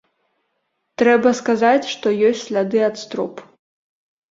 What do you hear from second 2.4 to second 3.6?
сляды ад строп.